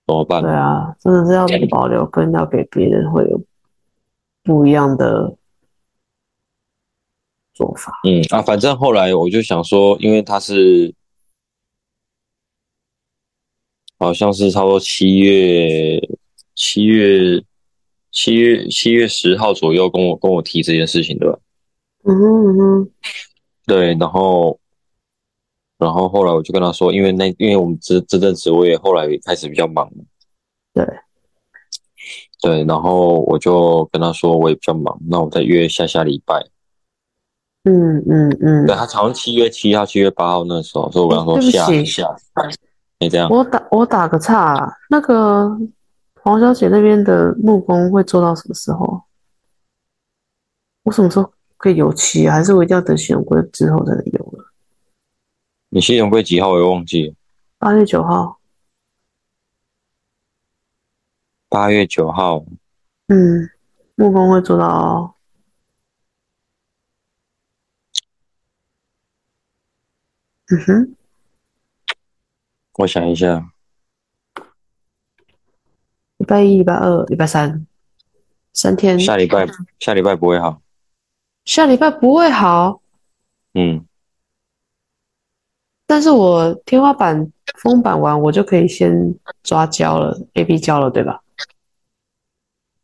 [0.05, 0.43] 怎么办？
[0.43, 3.41] 对啊，真的是要保留跟要给别人会有
[4.49, 5.37] 不一样的
[7.53, 7.93] 做法。
[8.03, 10.91] 嗯啊，反正后来我就想说，因为他是
[13.99, 16.01] 好像是差不多七月
[16.55, 17.43] 七月
[18.11, 21.37] 七月七月十号左右跟我跟我提这件事情的吧。
[22.05, 22.91] 嗯哼嗯哼，
[23.67, 24.59] 对，然后
[25.77, 29.87] 然后后来我就跟他说，因为那因为我们这这阵子我也后来开始比较忙，
[30.73, 30.83] 对
[32.41, 36.41] 对，然后我就跟他说我也比较忙，那我再约下下礼拜。
[37.65, 42.07] 嗯嗯嗯对，他好像七月七号、七月八号那时候，所以我跟他说下起下，
[42.99, 45.49] 你这样我打我打个岔，那个
[46.21, 49.01] 黄小姐那边的木工会做到什么时候？
[50.83, 52.35] 我什么时候可以油漆啊？
[52.35, 54.45] 还是我一定要等系统柜之后才能油了？
[55.67, 57.13] 你系统柜几号我又忘记了，
[57.59, 58.38] 八月九号，
[61.49, 62.45] 八月九号，
[63.07, 63.49] 嗯，
[63.95, 65.15] 木工会做到
[70.51, 70.95] 嗯哼，
[72.73, 73.51] 我想一下，
[76.17, 77.65] 礼拜一、礼拜二、礼拜三，
[78.53, 78.99] 三天。
[78.99, 79.47] 下礼拜
[79.79, 80.61] 下礼拜不会好，
[81.45, 82.79] 下礼拜不会好，
[83.55, 83.83] 嗯，
[85.87, 91.23] 但是我天花板封板完，我就可以先抓胶了，A B 胶了，对吧？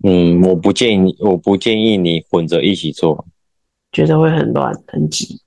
[0.07, 3.25] 嗯，我不建议你，我不建议你混着一起做，
[3.91, 5.41] 觉得会很乱很挤。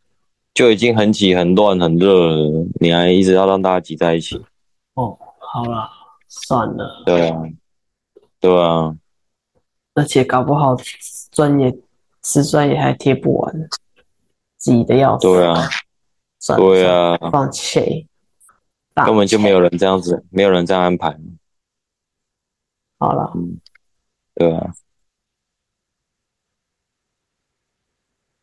[0.52, 4.36] 就已经很挤、很乱、很热了，你还一直要让大家挤在一起，
[4.94, 5.88] 哦，好了，
[6.26, 7.04] 算了。
[7.06, 7.42] 对啊，
[8.40, 8.96] 对啊，
[9.94, 10.76] 而且搞不好
[11.30, 11.72] 砖也
[12.22, 13.68] 瓷砖也还贴不完，
[14.56, 15.28] 挤的要死。
[15.28, 15.54] 对啊，
[16.40, 18.08] 算了，对啊，放弃。
[19.06, 21.16] 根本就没有人这样子，没有人这样安排，
[22.98, 23.32] 好了，
[24.38, 24.72] 对啊，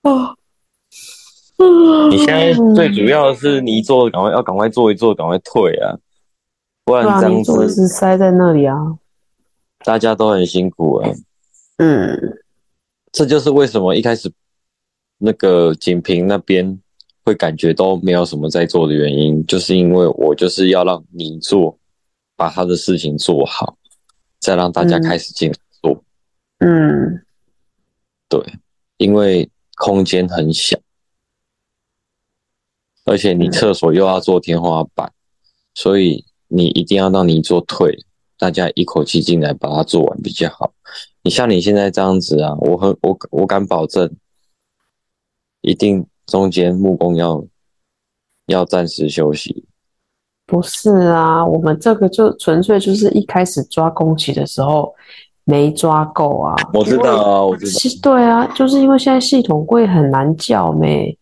[0.02, 0.36] 哦，
[2.10, 5.96] 你现在最主要的是泥做，赶快要赶快做一做，赶快退啊，
[6.84, 8.76] 不然这样子直塞在那里啊。
[9.86, 11.10] 大家都很辛苦啊。
[11.78, 12.38] 嗯，
[13.14, 14.30] 这就是为什么一开始
[15.18, 16.78] 那个锦屏那边
[17.24, 21.78] 会感觉都没有什么在做的原因，就是因为我就是要让你做，
[22.36, 23.78] 把他的事情做好，
[24.40, 25.65] 再让大家嗯开始进来做。
[26.60, 27.26] 嗯，
[28.30, 28.42] 对，
[28.98, 30.80] 因为空间很小，
[33.04, 35.12] 而且你嗯厕所又要做天花板，
[35.74, 38.06] 所以你一定要让你做退，
[38.38, 40.74] 大家一口气进来把它做完比较好。
[41.24, 44.16] 你像你现在这样子啊，我很我我敢保证，
[45.62, 47.46] 一定中间木工要
[48.46, 49.66] 要暂时休息。
[50.46, 54.94] 不是啊，我们这个就纯粹就是一开始抓工期的时候
[55.46, 56.54] 没抓够啊。
[56.74, 61.18] 我知道啊，我知道，系对啊，就是因为现在系统柜很难叫没，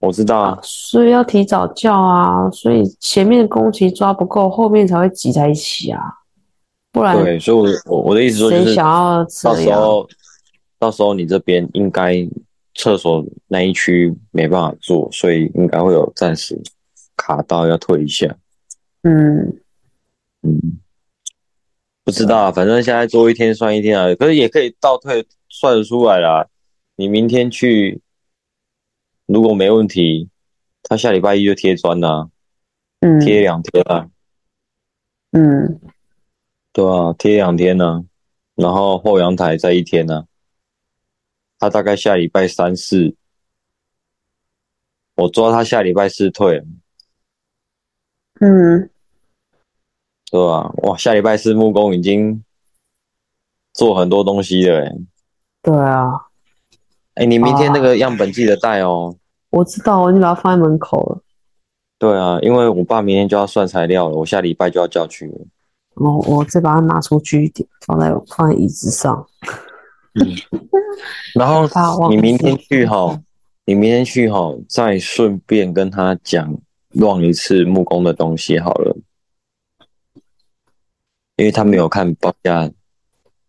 [0.00, 6.00] 我知道啊，所以要提早叫啊，所以前面的工期抓不够，后面才会挤在一起啊，
[6.90, 9.54] 不然对，所以我我我的意思说就是谁想要到？
[9.54, 10.08] 时候，
[10.78, 12.26] 到时候你这边应该
[12.74, 16.58] 厕所那一区没办法做，所以应该会有暂时
[17.16, 18.34] 卡到要退一下。
[19.02, 19.38] 嗯，
[20.42, 20.78] 嗯，
[22.10, 26.44] 不知道啊，反正现在做一天算一天啊，可是也可以倒退算得出来啦。
[26.96, 28.02] 你明天去，
[29.26, 30.28] 如果没问题，
[30.82, 32.28] 他下礼拜一就贴砖啦，
[32.98, 33.20] 嗯。
[33.20, 34.10] 贴两天啊，
[35.30, 35.80] 嗯。
[36.72, 38.04] 对啊，贴两天呢、
[38.56, 40.24] 然后后阳台再一天呢、
[41.60, 43.14] 他大概下礼拜三四，
[45.14, 46.60] 我抓他下礼拜四退，
[48.40, 48.90] 嗯，
[50.30, 50.70] 对啊？
[50.82, 52.42] 哇，下礼拜四木工已经
[53.74, 54.92] 做很多东西了，哎，
[55.62, 56.10] 对啊，
[57.14, 59.16] 哎，你明天那个样本记得带哦。
[59.50, 61.22] 我知道，我已经把它放在门口了。
[61.98, 65.46] 对啊，因为我爸明天就要算材料了，我下礼拜就要叫去了。
[65.96, 69.26] 我我再把它拿出去一点，放在放在椅子上。
[71.34, 73.20] 然后你明天去哈，
[73.66, 76.56] 你明天去哈，再顺便跟他讲
[76.94, 78.96] 忘一次木工的东西好了，
[81.40, 82.70] 因为他没有看报价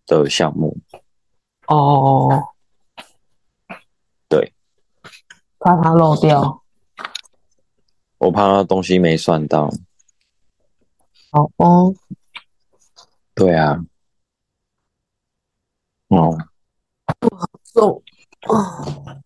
[0.05, 0.77] 的项目。
[1.67, 2.41] 哦，
[4.29, 4.53] 对，
[5.59, 6.63] 怕他漏掉。
[8.17, 9.69] 我怕他东西没算到。
[11.31, 11.93] 好哦，
[13.35, 13.83] 对啊，
[16.07, 16.37] 哦，
[17.07, 18.01] 好重
[18.47, 19.19] 啊，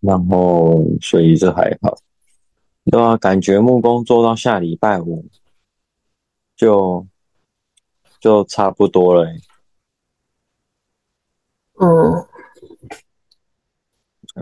[0.00, 1.96] 然后所以这还好，
[2.84, 5.24] 对啊，感觉木工做到下礼拜五
[6.60, 7.06] 就
[8.20, 9.40] 就差不多了欸、
[11.80, 12.26] 嗯，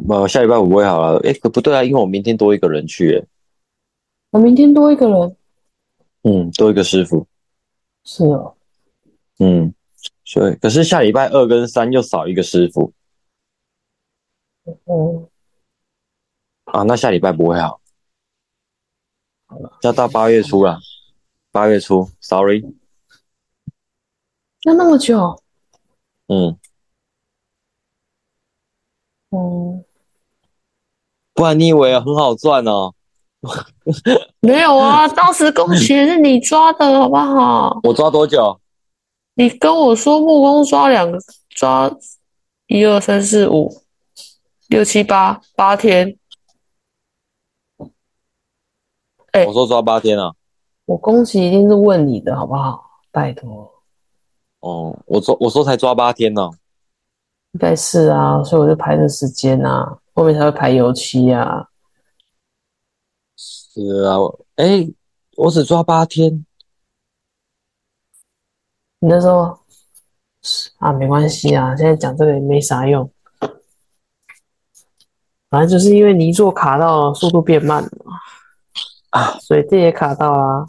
[0.05, 1.21] 不，下礼拜五不会好了。
[1.21, 3.25] 哎，可不对啊，因为我明天多一个人去。
[4.31, 5.37] 我明天多一个人。
[6.23, 7.25] 嗯，多一个师傅。
[8.03, 8.57] 是哦。
[9.39, 9.73] 嗯，
[10.25, 12.93] 所以可是下礼拜二跟三又少一个师傅。
[14.87, 15.29] 哦。
[16.65, 17.81] 啊，那下礼拜不会好。
[19.83, 20.81] 要到八月初了。
[21.51, 22.63] 八月初，Sorry。
[24.65, 25.43] 要那么久？
[26.29, 26.59] 嗯。
[29.31, 29.85] 哦。
[31.35, 32.95] 不然你以为很好赚哦？
[34.41, 37.79] 没有啊， 当时工钱是你抓的好不好？
[37.85, 38.61] 我抓多久？
[39.35, 41.19] 你跟我说木工抓两个，
[41.51, 41.89] 抓
[42.67, 43.83] 一二三四五
[44.67, 46.19] 六七八八天。
[49.31, 50.35] 哎，我说抓八天啊。
[50.89, 52.83] 我工期一定是问你的好不好？
[53.11, 53.71] 拜托。
[54.61, 56.51] 哦，我说我说才抓八天呢。
[57.53, 61.69] 应该是啊，所以我就排的时间啊，后面才会排油漆啊。
[63.37, 64.17] 是啊，
[64.57, 64.89] 哎，
[65.37, 66.47] 我只抓八天。
[69.01, 69.59] 你那时候
[70.79, 73.11] 啊，没关系啊，现在讲这个也没啥用。
[75.51, 77.91] 反正就是因为泥做卡到速度变慢了
[79.11, 80.67] 啊，所以这也卡到啦。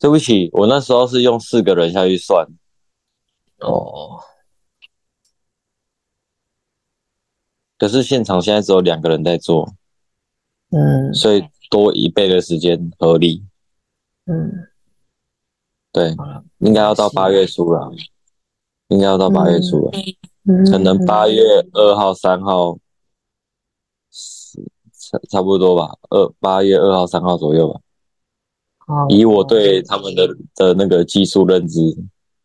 [0.00, 2.44] 对不起，我那时候是用四个人下去算。
[3.60, 4.20] 哦。
[7.78, 9.72] 可是现场现在只有两个人在做。
[10.70, 11.14] 嗯。
[11.14, 11.44] 所以。
[11.70, 13.44] 多一倍的时间合理，
[14.24, 14.66] 嗯，
[15.92, 16.16] 对，
[16.58, 17.88] 应该要到八月初了，
[18.88, 19.92] 应该要到八月初了，
[20.48, 21.40] 嗯可能八月
[21.74, 22.76] 二号、三号，
[24.10, 27.80] 差差不多吧，二八月二号、三号左右吧。
[29.08, 31.80] 以我对他们的的那个技术认知，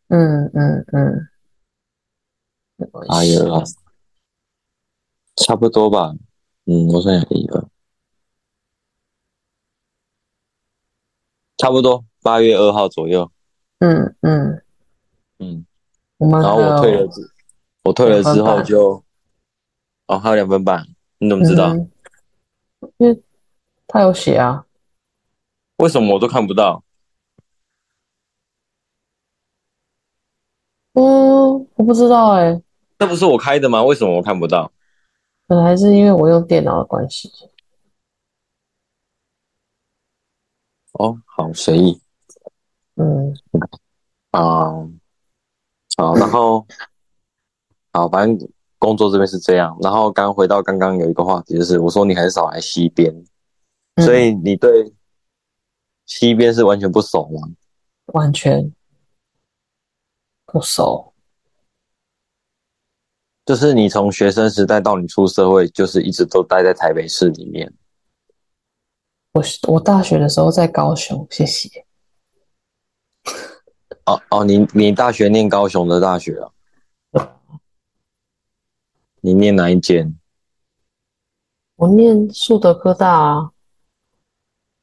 [0.08, 1.28] 嗯嗯嗯，
[5.36, 6.14] 差不多吧，
[6.66, 7.68] 嗯，我算一个。
[11.56, 13.30] 差不多八月二号左右。
[13.78, 14.62] 嗯嗯
[15.38, 15.66] 嗯，
[16.18, 17.30] 然后我退了之，
[17.84, 19.02] 我退了之后就，
[20.06, 20.86] 哦，还有两分半，
[21.18, 21.74] 你怎么知道？
[22.98, 23.22] 因为
[23.86, 24.65] 他有写啊。
[25.78, 26.82] 为什么我都看不到？
[30.94, 32.60] 嗯，我不知道哎。
[32.98, 33.82] 那不是我开的吗？
[33.84, 34.72] 为什么我看不到？
[35.46, 37.30] 可能还是因为我用电脑的关系。
[40.92, 42.00] 哦，好随意，
[42.94, 43.34] 嗯，
[44.30, 44.72] 啊，
[45.98, 46.66] 好，然后，
[47.92, 48.48] 好，反正
[48.78, 49.76] 工作这边是这样。
[49.82, 53.14] 然后刚回到刚刚有一个话题，就是我说你很少来西边，
[54.02, 54.90] 所以你对
[56.06, 57.48] 西边是完全不熟吗？
[58.06, 58.72] 完全
[60.46, 61.12] 不熟，
[63.44, 67.72] 就是你从学生时代到你出社会，就是一直都待在台北市里面。
[69.32, 71.84] 我我大学的时候在高雄，谢谢。
[74.04, 76.52] 哦哦，你你大学念高雄的大学啊？
[79.20, 80.16] 你念哪一间？
[81.74, 83.52] 我念树德科大啊。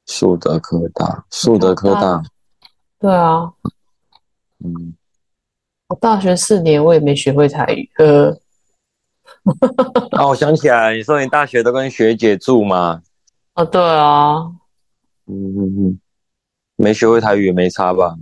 [0.06, 2.22] 树德科大，树德科大。
[3.00, 3.52] 对啊。
[4.64, 4.94] 嗯。
[5.88, 7.90] 我大学四年，我也没学会台语。
[7.98, 8.36] 呃。
[10.20, 13.02] 哦，我想起来，你说你大学都跟学姐住吗？
[13.54, 14.36] 啊，对啊，
[15.28, 16.00] 嗯嗯嗯，
[16.76, 18.16] 没学会台语也没差吧？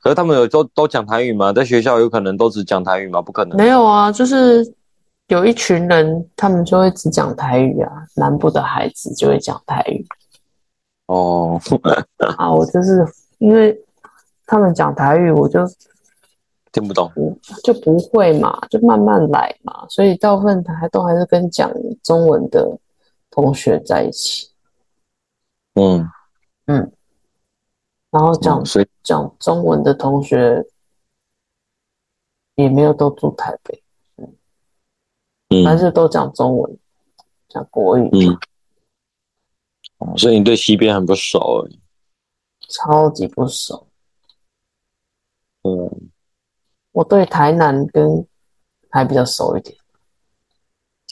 [0.00, 1.52] 可是他们有都都讲台语吗？
[1.52, 3.20] 在学校有可能都只讲台语吗？
[3.22, 3.56] 不可能。
[3.56, 4.64] 没有啊，就是
[5.28, 7.92] 有一群人，他们就会只讲台语啊。
[8.16, 10.06] 南部的孩子就会讲台语。
[11.08, 11.60] 哦，
[12.36, 13.04] 啊，我就是
[13.38, 13.78] 因为
[14.46, 15.60] 他们讲台语，我就
[16.70, 17.10] 听不懂，
[17.64, 19.86] 就不会嘛，就慢慢来嘛。
[19.88, 22.78] 所以大部分还都还是跟讲中文的
[23.30, 24.50] 同学在一起。
[25.74, 26.06] 嗯
[26.66, 26.92] 嗯，
[28.10, 28.62] 然后讲
[29.02, 30.66] 讲中文的同学
[32.56, 33.82] 也没有都住台北，
[35.48, 36.78] 嗯，还是都讲中文，
[37.48, 38.38] 讲国语，嗯，
[39.98, 41.68] 哦，所以你对西边很不熟，
[42.68, 43.86] 超级不熟，
[45.62, 46.10] 嗯，
[46.92, 48.26] 我对台南跟
[48.90, 49.76] 还比较熟一点，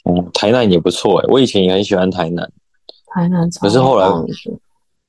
[0.03, 2.51] 哦，台南也不错哎，我以前也很喜欢台南。
[3.07, 4.07] 台南，可是后来，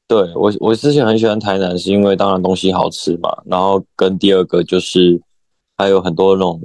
[0.06, 5.20] 对我我之前很喜欢台南，是因为当然东西好吃嘛，然后跟第二个就是
[5.76, 6.60] 还有很多那种